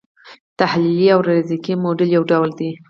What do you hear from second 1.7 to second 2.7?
موډل یو ډول دی.